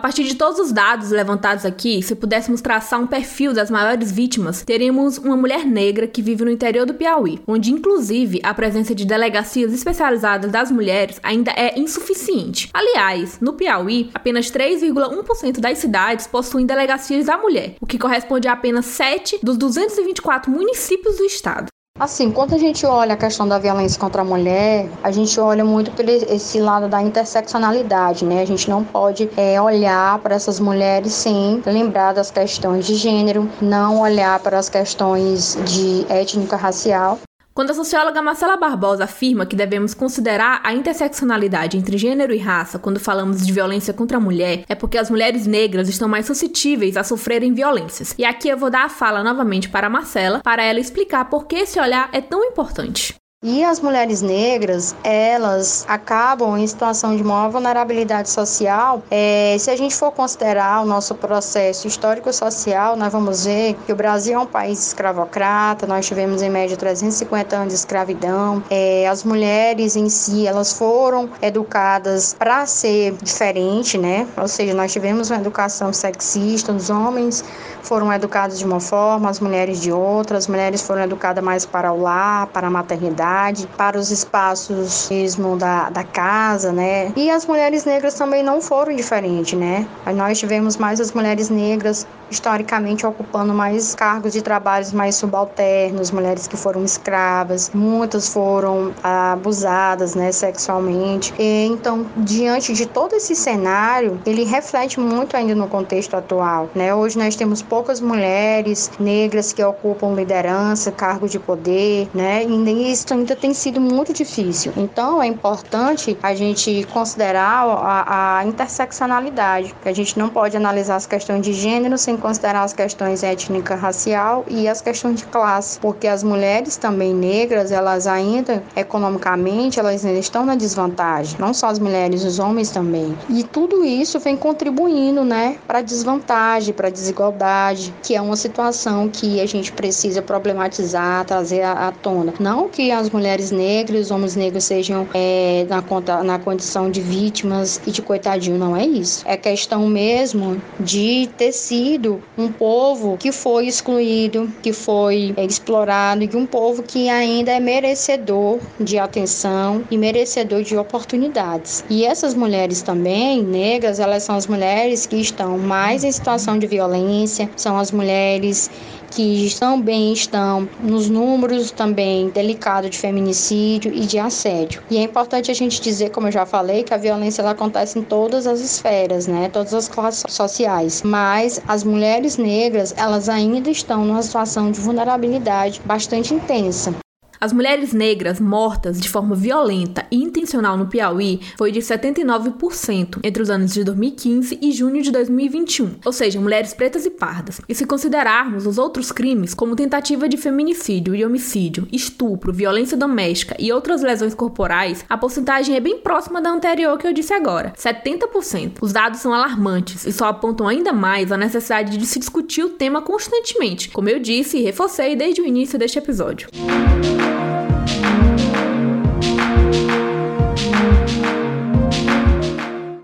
Partir 0.03 0.25
de 0.25 0.35
todos 0.35 0.59
os 0.59 0.73
dados 0.73 1.11
levantados 1.11 1.65
aqui, 1.65 2.03
se 2.03 2.13
pudéssemos 2.13 2.59
traçar 2.59 2.99
um 2.99 3.07
perfil 3.07 3.53
das 3.53 3.71
maiores 3.71 4.11
vítimas, 4.11 4.61
teríamos 4.61 5.17
uma 5.17 5.37
mulher 5.37 5.65
negra 5.65 6.05
que 6.05 6.21
vive 6.21 6.43
no 6.43 6.51
interior 6.51 6.85
do 6.85 6.93
Piauí, 6.93 7.39
onde 7.47 7.71
inclusive 7.71 8.41
a 8.43 8.53
presença 8.53 8.93
de 8.93 9.05
delegacias 9.05 9.71
especializadas 9.71 10.51
das 10.51 10.69
mulheres 10.69 11.21
ainda 11.23 11.51
é 11.51 11.79
insuficiente. 11.79 12.69
Aliás, 12.73 13.39
no 13.39 13.53
Piauí, 13.53 14.11
apenas 14.13 14.51
3,1% 14.51 15.61
das 15.61 15.77
cidades 15.77 16.27
possuem 16.27 16.65
delegacias 16.65 17.27
da 17.27 17.37
mulher, 17.37 17.75
o 17.79 17.87
que 17.87 17.97
corresponde 17.97 18.49
a 18.49 18.51
apenas 18.51 18.87
7 18.87 19.39
dos 19.41 19.55
224 19.55 20.51
municípios 20.51 21.15
do 21.15 21.23
estado. 21.23 21.72
Assim, 21.99 22.31
quando 22.31 22.55
a 22.55 22.57
gente 22.57 22.87
olha 22.87 23.13
a 23.13 23.17
questão 23.17 23.47
da 23.47 23.59
violência 23.59 23.99
contra 23.99 24.23
a 24.23 24.25
mulher, 24.25 24.89
a 25.03 25.11
gente 25.11 25.39
olha 25.39 25.63
muito 25.63 25.91
por 25.91 26.09
esse 26.09 26.59
lado 26.59 26.89
da 26.89 26.99
interseccionalidade, 26.99 28.25
né? 28.25 28.41
A 28.41 28.45
gente 28.45 28.67
não 28.67 28.83
pode 28.83 29.29
é, 29.37 29.61
olhar 29.61 30.17
para 30.19 30.33
essas 30.33 30.59
mulheres 30.59 31.13
sem 31.13 31.61
lembrar 31.63 32.13
das 32.13 32.31
questões 32.31 32.87
de 32.87 32.95
gênero, 32.95 33.47
não 33.61 34.01
olhar 34.01 34.39
para 34.39 34.57
as 34.57 34.69
questões 34.69 35.55
de 35.65 36.03
étnica 36.09 36.55
racial. 36.55 37.19
Quando 37.53 37.69
a 37.69 37.75
socióloga 37.75 38.19
Marcela 38.19 38.57
Barbosa 38.57 39.03
afirma 39.03 39.45
que 39.45 39.55
devemos 39.55 39.93
considerar 39.93 40.59
a 40.63 40.73
interseccionalidade 40.73 41.77
entre 41.77 41.99
gênero 41.99 42.33
e 42.33 42.39
raça 42.39 42.79
quando 42.79 42.99
falamos 42.99 43.45
de 43.45 43.53
violência 43.53 43.93
contra 43.93 44.17
a 44.17 44.19
mulher, 44.19 44.63
é 44.67 44.73
porque 44.73 44.97
as 44.97 45.07
mulheres 45.07 45.45
negras 45.45 45.87
estão 45.87 46.09
mais 46.09 46.25
suscetíveis 46.25 46.97
a 46.97 47.03
sofrerem 47.03 47.53
violências. 47.53 48.15
E 48.17 48.25
aqui 48.25 48.49
eu 48.49 48.57
vou 48.57 48.71
dar 48.71 48.85
a 48.85 48.89
fala 48.89 49.23
novamente 49.23 49.69
para 49.69 49.85
a 49.85 49.89
Marcela, 49.89 50.41
para 50.41 50.63
ela 50.63 50.79
explicar 50.79 51.25
por 51.25 51.45
que 51.45 51.57
esse 51.57 51.79
olhar 51.79 52.09
é 52.11 52.21
tão 52.21 52.43
importante. 52.43 53.13
E 53.45 53.61
as 53.61 53.81
mulheres 53.81 54.21
negras, 54.21 54.95
elas 55.03 55.83
acabam 55.85 56.57
em 56.57 56.65
situação 56.65 57.13
de 57.13 57.21
maior 57.21 57.49
vulnerabilidade 57.49 58.29
social. 58.29 59.03
É, 59.11 59.57
se 59.59 59.69
a 59.69 59.75
gente 59.75 59.93
for 59.93 60.13
considerar 60.13 60.81
o 60.81 60.85
nosso 60.85 61.13
processo 61.13 61.85
histórico-social, 61.85 62.95
nós 62.95 63.11
vamos 63.11 63.43
ver 63.43 63.75
que 63.85 63.91
o 63.91 63.97
Brasil 63.97 64.35
é 64.35 64.39
um 64.39 64.45
país 64.45 64.87
escravocrata, 64.87 65.85
nós 65.85 66.05
tivemos 66.05 66.41
em 66.41 66.49
média 66.49 66.77
350 66.77 67.53
anos 67.53 67.73
de 67.73 67.79
escravidão. 67.79 68.63
É, 68.69 69.09
as 69.09 69.25
mulheres 69.25 69.97
em 69.97 70.07
si, 70.07 70.47
elas 70.47 70.71
foram 70.71 71.29
educadas 71.41 72.33
para 72.33 72.65
ser 72.65 73.11
diferente, 73.21 73.97
né? 73.97 74.25
Ou 74.37 74.47
seja, 74.47 74.73
nós 74.73 74.93
tivemos 74.93 75.29
uma 75.29 75.39
educação 75.41 75.91
sexista, 75.91 76.71
os 76.71 76.89
homens 76.89 77.43
foram 77.81 78.13
educados 78.13 78.57
de 78.57 78.63
uma 78.63 78.79
forma, 78.79 79.29
as 79.29 79.41
mulheres 79.41 79.81
de 79.81 79.91
outra, 79.91 80.37
as 80.37 80.47
mulheres 80.47 80.81
foram 80.81 81.01
educadas 81.01 81.43
mais 81.43 81.65
para 81.65 81.91
o 81.91 82.01
lar, 82.01 82.47
para 82.47 82.67
a 82.67 82.71
maternidade, 82.71 83.32
para 83.77 83.97
os 83.97 84.11
espaços 84.11 85.07
mesmo 85.09 85.57
da, 85.57 85.89
da 85.89 86.03
casa, 86.03 86.71
né? 86.71 87.11
E 87.15 87.29
as 87.29 87.45
mulheres 87.45 87.85
negras 87.85 88.13
também 88.13 88.43
não 88.43 88.61
foram 88.61 88.95
diferentes, 88.95 89.57
né? 89.57 89.87
Nós 90.15 90.39
tivemos 90.39 90.77
mais 90.77 90.99
as 90.99 91.11
mulheres 91.11 91.49
negras 91.49 92.05
historicamente 92.33 93.05
ocupando 93.05 93.53
mais 93.53 93.93
cargos 93.93 94.33
de 94.33 94.41
trabalhos 94.41 94.91
mais 94.91 95.15
subalternos, 95.15 96.11
mulheres 96.11 96.47
que 96.47 96.57
foram 96.57 96.83
escravas, 96.83 97.71
muitas 97.73 98.27
foram 98.27 98.91
abusadas, 99.03 100.15
né, 100.15 100.31
sexualmente. 100.31 101.33
E, 101.37 101.65
então, 101.65 102.05
diante 102.17 102.73
de 102.73 102.85
todo 102.87 103.13
esse 103.13 103.35
cenário, 103.35 104.19
ele 104.25 104.43
reflete 104.43 104.99
muito 104.99 105.37
ainda 105.37 105.53
no 105.53 105.67
contexto 105.67 106.15
atual, 106.15 106.69
né? 106.73 106.93
Hoje 106.93 107.17
nós 107.17 107.35
temos 107.35 107.61
poucas 107.61 108.01
mulheres 108.01 108.91
negras 108.99 109.53
que 109.53 109.63
ocupam 109.63 110.13
liderança, 110.13 110.91
cargos 110.91 111.31
de 111.31 111.39
poder, 111.39 112.09
né? 112.13 112.43
E 112.43 112.91
isso 112.91 113.05
ainda 113.23 113.35
tem 113.35 113.53
sido 113.53 113.79
muito 113.79 114.13
difícil. 114.13 114.73
Então 114.77 115.21
é 115.21 115.27
importante 115.27 116.17
a 116.21 116.35
gente 116.35 116.85
considerar 116.91 117.65
a, 117.65 118.39
a 118.39 118.45
interseccionalidade, 118.45 119.73
que 119.81 119.89
a 119.89 119.93
gente 119.93 120.17
não 120.19 120.29
pode 120.29 120.55
analisar 120.55 120.95
as 120.95 121.05
questões 121.05 121.41
de 121.41 121.53
gênero 121.53 121.97
sem 121.97 122.17
considerar 122.17 122.63
as 122.63 122.73
questões 122.73 123.23
étnica, 123.23 123.75
racial 123.75 124.45
e 124.47 124.67
as 124.67 124.81
questões 124.81 125.19
de 125.19 125.25
classe, 125.25 125.79
porque 125.79 126.07
as 126.07 126.23
mulheres 126.23 126.75
também 126.75 127.13
negras, 127.13 127.71
elas 127.71 128.05
ainda 128.05 128.63
economicamente, 128.75 129.79
elas 129.79 130.05
ainda 130.05 130.19
estão 130.19 130.45
na 130.45 130.55
desvantagem, 130.55 131.37
não 131.39 131.53
só 131.53 131.67
as 131.67 131.79
mulheres, 131.79 132.23
os 132.23 132.39
homens 132.39 132.69
também. 132.69 133.17
E 133.29 133.43
tudo 133.43 133.85
isso 133.85 134.19
vem 134.19 134.35
contribuindo, 134.35 135.23
né, 135.23 135.57
para 135.65 135.81
desvantagem, 135.81 136.73
para 136.73 136.89
desigualdade 136.89 137.93
que 138.03 138.15
é 138.15 138.21
uma 138.21 138.35
situação 138.35 139.07
que 139.07 139.39
a 139.39 139.45
gente 139.45 139.71
precisa 139.71 140.21
problematizar, 140.21 141.23
trazer 141.25 141.61
à, 141.61 141.91
tona. 141.91 142.33
Não 142.39 142.67
que 142.67 142.91
as 142.91 143.09
mulheres 143.13 143.51
negras, 143.51 144.05
os 144.05 144.11
homens 144.11 144.35
negros 144.35 144.63
sejam 144.63 145.07
é, 145.13 145.65
na, 145.69 145.81
conta, 145.81 146.23
na 146.23 146.39
condição 146.39 146.89
de 146.89 146.99
vítimas 147.01 147.79
e 147.85 147.91
de 147.91 148.01
coitadinho, 148.01 148.57
não 148.57 148.75
é 148.75 148.85
isso. 148.85 149.23
É 149.25 149.37
questão 149.37 149.87
mesmo 149.87 150.61
de 150.79 151.29
ter 151.37 151.51
sido 151.51 152.21
um 152.37 152.51
povo 152.51 153.17
que 153.17 153.31
foi 153.31 153.67
excluído, 153.67 154.51
que 154.61 154.73
foi 154.73 155.33
é, 155.37 155.45
explorado 155.45 156.23
e 156.23 156.35
um 156.35 156.45
povo 156.45 156.83
que 156.83 157.09
ainda 157.09 157.51
é 157.51 157.59
merecedor 157.59 158.59
de 158.79 158.97
atenção 158.97 159.83
e 159.89 159.97
merecedor 159.97 160.63
de 160.63 160.75
oportunidades. 160.75 161.85
E 161.89 162.05
essas 162.05 162.33
mulheres 162.33 162.81
também, 162.81 163.43
negras, 163.43 163.99
elas 163.99 164.23
são 164.23 164.35
as 164.35 164.47
mulheres 164.47 165.05
que 165.05 165.17
estão 165.17 165.57
mais 165.57 166.03
em 166.03 166.11
situação 166.11 166.57
de 166.57 166.67
violência, 166.67 167.49
são 167.55 167.77
as 167.77 167.91
mulheres 167.91 168.69
que 169.15 169.53
também 169.59 170.13
estão 170.13 170.67
nos 170.81 171.09
números 171.09 171.71
também 171.71 172.29
delicados 172.29 172.91
de 172.91 172.97
feminicídio 172.97 173.93
e 173.93 174.01
de 174.01 174.17
assédio. 174.17 174.81
E 174.89 174.97
é 174.97 175.03
importante 175.03 175.51
a 175.51 175.53
gente 175.53 175.81
dizer, 175.81 176.09
como 176.11 176.27
eu 176.27 176.31
já 176.31 176.45
falei, 176.45 176.83
que 176.83 176.93
a 176.93 176.97
violência 176.97 177.41
ela 177.41 177.51
acontece 177.51 177.99
em 177.99 178.03
todas 178.03 178.47
as 178.47 178.59
esferas, 178.59 179.27
né? 179.27 179.49
Todas 179.49 179.73
as 179.73 179.87
classes 179.87 180.23
sociais. 180.29 181.01
Mas 181.03 181.61
as 181.67 181.83
mulheres 181.83 182.37
negras, 182.37 182.93
elas 182.97 183.29
ainda 183.29 183.69
estão 183.69 184.05
numa 184.05 184.21
situação 184.21 184.71
de 184.71 184.79
vulnerabilidade 184.79 185.81
bastante 185.85 186.33
intensa. 186.33 187.02
As 187.43 187.51
mulheres 187.51 187.91
negras 187.91 188.39
mortas 188.39 189.01
de 189.01 189.09
forma 189.09 189.35
violenta 189.35 190.05
e 190.09 190.15
intencional 190.15 190.77
no 190.77 190.87
Piauí 190.87 191.41
foi 191.57 191.73
de 191.73 191.81
79% 191.81 193.19
entre 193.21 193.43
os 193.43 193.49
anos 193.49 193.73
de 193.73 193.83
2015 193.83 194.59
e 194.61 194.71
junho 194.71 195.01
de 195.03 195.11
2021, 195.11 195.95
ou 196.05 196.13
seja, 196.13 196.39
mulheres 196.39 196.73
pretas 196.73 197.05
e 197.05 197.09
pardas. 197.09 197.59
E 197.67 197.75
se 197.75 197.85
considerarmos 197.85 198.65
os 198.65 198.77
outros 198.77 199.11
crimes, 199.11 199.53
como 199.53 199.75
tentativa 199.75 200.29
de 200.29 200.37
feminicídio 200.37 201.13
e 201.13 201.25
homicídio, 201.25 201.85
estupro, 201.91 202.53
violência 202.53 202.95
doméstica 202.95 203.57
e 203.59 203.73
outras 203.73 204.01
lesões 204.01 204.33
corporais, 204.33 205.03
a 205.09 205.17
porcentagem 205.17 205.75
é 205.75 205.81
bem 205.81 205.97
próxima 205.97 206.41
da 206.41 206.49
anterior 206.49 206.97
que 206.97 207.05
eu 207.05 207.11
disse 207.11 207.33
agora, 207.33 207.73
70%. 207.77 208.77
Os 208.79 208.93
dados 208.93 209.19
são 209.19 209.33
alarmantes 209.33 210.05
e 210.05 210.13
só 210.13 210.27
apontam 210.27 210.65
ainda 210.65 210.93
mais 210.93 211.29
a 211.29 211.35
necessidade 211.35 211.97
de 211.97 212.05
se 212.05 212.19
discutir 212.19 212.63
o 212.63 212.69
tema 212.69 213.01
constantemente, 213.01 213.89
como 213.89 214.07
eu 214.07 214.17
disse 214.17 214.59
e 214.59 214.63
reforcei 214.63 215.13
desde 215.13 215.41
o 215.41 215.45
início 215.45 215.77
deste 215.77 215.99
episódio. 215.99 216.47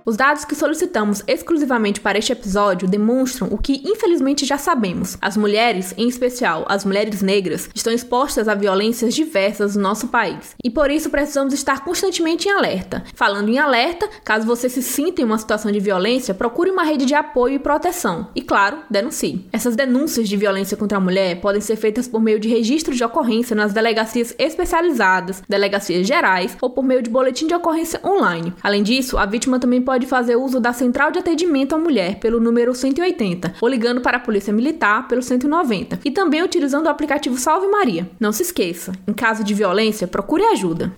Os 0.09 0.17
dados 0.17 0.43
que 0.43 0.55
solicitamos 0.55 1.21
exclusivamente 1.27 2.01
para 2.01 2.17
este 2.17 2.31
episódio 2.31 2.87
demonstram 2.87 3.47
o 3.51 3.59
que 3.59 3.83
infelizmente 3.85 4.43
já 4.43 4.57
sabemos. 4.57 5.15
As 5.21 5.37
mulheres, 5.37 5.93
em 5.95 6.07
especial 6.07 6.65
as 6.67 6.83
mulheres 6.83 7.21
negras, 7.21 7.69
estão 7.75 7.93
expostas 7.93 8.47
a 8.47 8.55
violências 8.55 9.13
diversas 9.13 9.75
no 9.75 9.83
nosso 9.83 10.07
país. 10.07 10.55
E 10.63 10.71
por 10.71 10.89
isso 10.89 11.11
precisamos 11.11 11.53
estar 11.53 11.85
constantemente 11.85 12.47
em 12.47 12.51
alerta. 12.51 13.03
Falando 13.13 13.49
em 13.49 13.59
alerta, 13.59 14.09
caso 14.25 14.47
você 14.47 14.67
se 14.67 14.81
sinta 14.81 15.21
em 15.21 15.25
uma 15.25 15.37
situação 15.37 15.71
de 15.71 15.79
violência, 15.79 16.33
procure 16.33 16.71
uma 16.71 16.81
rede 16.81 17.05
de 17.05 17.13
apoio 17.13 17.57
e 17.57 17.59
proteção. 17.59 18.29
E 18.33 18.41
claro, 18.41 18.79
denuncie. 18.89 19.47
Essas 19.53 19.75
denúncias 19.75 20.27
de 20.27 20.35
violência 20.35 20.75
contra 20.75 20.97
a 20.97 21.01
mulher 21.01 21.39
podem 21.39 21.61
ser 21.61 21.75
feitas 21.75 22.07
por 22.07 22.19
meio 22.19 22.39
de 22.39 22.49
registro 22.49 22.95
de 22.95 23.03
ocorrência 23.03 23.55
nas 23.55 23.73
delegacias 23.73 24.33
especializadas, 24.39 25.43
delegacias 25.47 26.07
gerais 26.07 26.57
ou 26.59 26.71
por 26.71 26.83
meio 26.83 27.03
de 27.03 27.11
boletim 27.11 27.45
de 27.45 27.53
ocorrência 27.53 28.01
online. 28.03 28.51
Além 28.63 28.81
disso, 28.81 29.15
a 29.15 29.27
vítima 29.27 29.59
também 29.59 29.79
pode 29.79 29.98
fazer 30.05 30.35
uso 30.35 30.59
da 30.59 30.73
central 30.73 31.11
de 31.11 31.19
atendimento 31.19 31.75
à 31.75 31.77
mulher 31.77 32.19
pelo 32.19 32.39
número 32.39 32.73
180 32.73 33.55
ou 33.61 33.67
ligando 33.67 34.01
para 34.01 34.17
a 34.17 34.19
Polícia 34.19 34.53
Militar 34.53 35.07
pelo 35.07 35.21
190 35.21 35.99
e 36.05 36.11
também 36.11 36.43
utilizando 36.43 36.85
o 36.85 36.89
aplicativo 36.89 37.37
Salve 37.37 37.67
Maria. 37.67 38.09
Não 38.19 38.31
se 38.31 38.43
esqueça, 38.43 38.91
em 39.07 39.13
caso 39.13 39.43
de 39.43 39.53
violência, 39.53 40.07
procure 40.07 40.43
ajuda. 40.45 40.93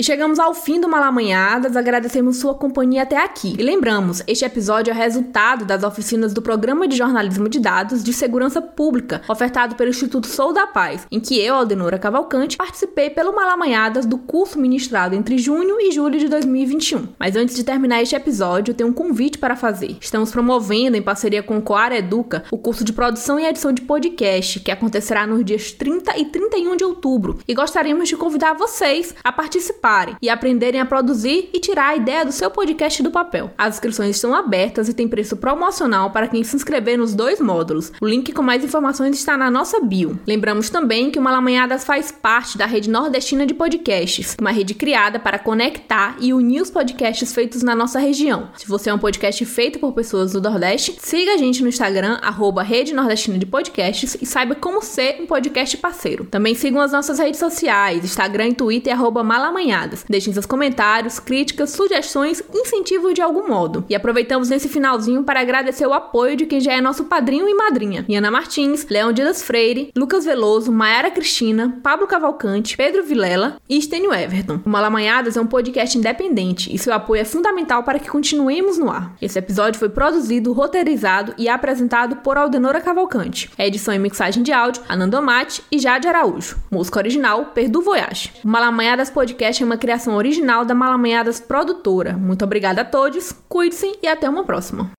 E 0.00 0.04
chegamos 0.04 0.38
ao 0.38 0.54
fim 0.54 0.80
do 0.80 0.88
Malamanhadas, 0.88 1.76
agradecemos 1.76 2.36
sua 2.36 2.54
companhia 2.54 3.02
até 3.02 3.16
aqui. 3.16 3.56
E 3.58 3.62
lembramos, 3.64 4.22
este 4.28 4.44
episódio 4.44 4.92
é 4.92 4.94
resultado 4.94 5.64
das 5.64 5.82
oficinas 5.82 6.32
do 6.32 6.40
Programa 6.40 6.86
de 6.86 6.96
Jornalismo 6.96 7.48
de 7.48 7.58
Dados 7.58 8.04
de 8.04 8.12
Segurança 8.12 8.62
Pública, 8.62 9.22
ofertado 9.28 9.74
pelo 9.74 9.90
Instituto 9.90 10.28
Sou 10.28 10.52
da 10.52 10.68
Paz, 10.68 11.04
em 11.10 11.18
que 11.18 11.36
eu, 11.40 11.56
Aldenora 11.56 11.98
Cavalcante, 11.98 12.56
participei 12.56 13.10
pelo 13.10 13.34
Malamanhadas 13.34 14.06
do 14.06 14.18
curso 14.18 14.56
ministrado 14.60 15.16
entre 15.16 15.36
junho 15.36 15.80
e 15.80 15.90
julho 15.90 16.16
de 16.16 16.28
2021. 16.28 17.08
Mas 17.18 17.34
antes 17.34 17.56
de 17.56 17.64
terminar 17.64 18.00
este 18.00 18.14
episódio, 18.14 18.70
eu 18.70 18.76
tenho 18.76 18.90
um 18.90 18.94
convite 18.94 19.36
para 19.36 19.56
fazer. 19.56 19.96
Estamos 20.00 20.30
promovendo, 20.30 20.96
em 20.96 21.02
parceria 21.02 21.42
com 21.42 21.58
o 21.58 21.62
Coar 21.62 21.90
Educa, 21.90 22.44
o 22.52 22.58
curso 22.58 22.84
de 22.84 22.92
produção 22.92 23.40
e 23.40 23.46
edição 23.46 23.72
de 23.72 23.82
podcast, 23.82 24.60
que 24.60 24.70
acontecerá 24.70 25.26
nos 25.26 25.44
dias 25.44 25.72
30 25.72 26.16
e 26.18 26.26
31 26.26 26.76
de 26.76 26.84
outubro. 26.84 27.40
E 27.48 27.52
gostaríamos 27.52 28.08
de 28.08 28.16
convidar 28.16 28.52
vocês 28.52 29.12
a 29.24 29.32
participar 29.32 29.87
e 30.20 30.28
aprenderem 30.28 30.80
a 30.80 30.86
produzir 30.86 31.48
e 31.52 31.60
tirar 31.60 31.88
a 31.88 31.96
ideia 31.96 32.24
do 32.24 32.32
seu 32.32 32.50
podcast 32.50 33.02
do 33.02 33.10
papel. 33.10 33.50
As 33.56 33.74
inscrições 33.76 34.16
estão 34.16 34.34
abertas 34.34 34.88
e 34.88 34.94
tem 34.94 35.08
preço 35.08 35.36
promocional 35.36 36.10
para 36.10 36.28
quem 36.28 36.44
se 36.44 36.54
inscrever 36.54 36.98
nos 36.98 37.14
dois 37.14 37.40
módulos. 37.40 37.92
O 38.00 38.06
link 38.06 38.32
com 38.32 38.42
mais 38.42 38.62
informações 38.62 39.16
está 39.16 39.36
na 39.36 39.50
nossa 39.50 39.80
bio. 39.80 40.18
Lembramos 40.26 40.68
também 40.68 41.10
que 41.10 41.18
o 41.18 41.22
Malamanhadas 41.22 41.84
faz 41.84 42.12
parte 42.12 42.58
da 42.58 42.66
rede 42.66 42.90
nordestina 42.90 43.46
de 43.46 43.54
podcasts, 43.54 44.36
uma 44.38 44.50
rede 44.50 44.74
criada 44.74 45.18
para 45.18 45.38
conectar 45.38 46.16
e 46.20 46.34
unir 46.34 46.60
os 46.60 46.70
podcasts 46.70 47.32
feitos 47.32 47.62
na 47.62 47.74
nossa 47.74 47.98
região. 47.98 48.50
Se 48.56 48.68
você 48.68 48.90
é 48.90 48.94
um 48.94 48.98
podcast 48.98 49.42
feito 49.46 49.78
por 49.78 49.92
pessoas 49.92 50.32
do 50.32 50.40
Nordeste, 50.40 50.96
siga 51.00 51.34
a 51.34 51.36
gente 51.36 51.62
no 51.62 51.68
Instagram, 51.68 52.18
arroba 52.22 52.62
Rede 52.62 52.92
Nordestina 52.92 53.38
de 53.38 53.46
Podcasts 53.46 54.16
e 54.20 54.26
saiba 54.26 54.54
como 54.54 54.82
ser 54.82 55.16
um 55.20 55.26
podcast 55.26 55.76
parceiro. 55.78 56.26
Também 56.26 56.54
sigam 56.54 56.80
as 56.80 56.92
nossas 56.92 57.18
redes 57.18 57.40
sociais, 57.40 58.04
Instagram 58.04 58.48
e 58.48 58.54
Twitter, 58.54 58.92
arroba 58.92 59.22
Malamanhadas 59.22 59.77
Deixem 60.08 60.32
seus 60.32 60.46
comentários, 60.46 61.18
críticas, 61.18 61.70
sugestões, 61.70 62.42
incentivos 62.52 63.14
de 63.14 63.22
algum 63.22 63.48
modo. 63.48 63.84
E 63.88 63.94
aproveitamos 63.94 64.48
nesse 64.48 64.68
finalzinho 64.68 65.22
para 65.22 65.40
agradecer 65.40 65.86
o 65.86 65.92
apoio 65.92 66.36
de 66.36 66.46
quem 66.46 66.60
já 66.60 66.72
é 66.72 66.80
nosso 66.80 67.04
padrinho 67.04 67.48
e 67.48 67.54
madrinha: 67.54 68.04
Iana 68.08 68.30
Martins, 68.30 68.86
Leão 68.88 69.12
Dias 69.12 69.42
Freire, 69.42 69.90
Lucas 69.96 70.24
Veloso, 70.24 70.72
Mayara 70.72 71.10
Cristina, 71.10 71.78
Pablo 71.82 72.06
Cavalcante, 72.06 72.76
Pedro 72.76 73.02
Vilela 73.02 73.56
e 73.68 73.78
Estênio 73.78 74.12
Everton. 74.12 74.60
O 74.64 74.68
Malamanhadas 74.68 75.36
é 75.36 75.40
um 75.40 75.46
podcast 75.46 75.96
independente 75.96 76.74
e 76.74 76.78
seu 76.78 76.92
apoio 76.92 77.22
é 77.22 77.24
fundamental 77.24 77.82
para 77.82 77.98
que 77.98 78.08
continuemos 78.08 78.78
no 78.78 78.90
ar. 78.90 79.14
Esse 79.20 79.38
episódio 79.38 79.78
foi 79.78 79.88
produzido, 79.88 80.52
roteirizado 80.52 81.34
e 81.38 81.48
apresentado 81.48 82.16
por 82.16 82.36
Aldenora 82.36 82.80
Cavalcante. 82.80 83.50
A 83.58 83.66
edição 83.66 83.94
e 83.94 83.98
mixagem 83.98 84.42
de 84.42 84.52
áudio, 84.52 84.82
Ananda 84.88 85.20
Mate 85.20 85.62
e 85.70 85.78
Jade 85.78 86.08
Araújo. 86.08 86.56
Música 86.70 86.98
original, 86.98 87.46
Perdu 87.46 87.82
Voyage. 87.82 88.32
O 88.44 88.48
Malamanhadas 88.48 89.10
Podcast 89.10 89.62
é 89.62 89.66
uma 89.68 89.76
criação 89.76 90.16
original 90.16 90.64
da 90.64 90.74
Malamanhadas 90.74 91.38
Produtora. 91.38 92.16
Muito 92.16 92.42
obrigada 92.42 92.80
a 92.80 92.84
todos, 92.84 93.32
cuide-se 93.48 93.98
e 94.02 94.08
até 94.08 94.28
uma 94.28 94.44
próxima. 94.44 94.90